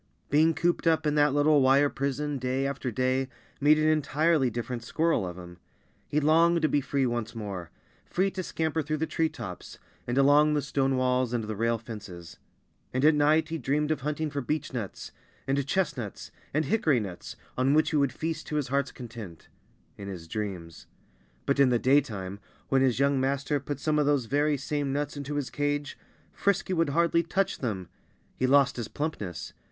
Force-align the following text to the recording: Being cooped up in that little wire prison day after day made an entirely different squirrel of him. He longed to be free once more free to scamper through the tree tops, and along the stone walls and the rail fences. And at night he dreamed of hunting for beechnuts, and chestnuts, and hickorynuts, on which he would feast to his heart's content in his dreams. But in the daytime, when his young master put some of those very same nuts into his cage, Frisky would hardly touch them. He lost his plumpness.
Being 0.31 0.55
cooped 0.55 0.87
up 0.87 1.05
in 1.05 1.13
that 1.13 1.31
little 1.31 1.61
wire 1.61 1.87
prison 1.87 2.39
day 2.39 2.65
after 2.65 2.89
day 2.89 3.29
made 3.59 3.77
an 3.77 3.87
entirely 3.87 4.49
different 4.49 4.83
squirrel 4.83 5.27
of 5.27 5.37
him. 5.37 5.59
He 6.07 6.19
longed 6.19 6.63
to 6.63 6.67
be 6.67 6.81
free 6.81 7.05
once 7.05 7.35
more 7.35 7.69
free 8.03 8.31
to 8.31 8.41
scamper 8.41 8.81
through 8.81 8.97
the 8.97 9.05
tree 9.05 9.29
tops, 9.29 9.77
and 10.07 10.17
along 10.17 10.55
the 10.55 10.63
stone 10.63 10.97
walls 10.97 11.33
and 11.33 11.43
the 11.43 11.55
rail 11.55 11.77
fences. 11.77 12.39
And 12.91 13.05
at 13.05 13.13
night 13.13 13.49
he 13.49 13.59
dreamed 13.59 13.91
of 13.91 14.01
hunting 14.01 14.31
for 14.31 14.41
beechnuts, 14.41 15.11
and 15.45 15.63
chestnuts, 15.67 16.31
and 16.51 16.65
hickorynuts, 16.65 17.35
on 17.55 17.75
which 17.75 17.91
he 17.91 17.97
would 17.97 18.11
feast 18.11 18.47
to 18.47 18.55
his 18.55 18.69
heart's 18.69 18.91
content 18.91 19.49
in 19.99 20.07
his 20.07 20.27
dreams. 20.27 20.87
But 21.45 21.59
in 21.59 21.69
the 21.69 21.77
daytime, 21.77 22.39
when 22.69 22.81
his 22.81 22.97
young 22.97 23.19
master 23.21 23.59
put 23.59 23.79
some 23.79 23.99
of 23.99 24.07
those 24.07 24.25
very 24.25 24.57
same 24.57 24.91
nuts 24.91 25.15
into 25.15 25.35
his 25.35 25.51
cage, 25.51 25.95
Frisky 26.33 26.73
would 26.73 26.89
hardly 26.89 27.21
touch 27.21 27.59
them. 27.59 27.87
He 28.35 28.47
lost 28.47 28.77
his 28.77 28.87
plumpness. 28.87 29.53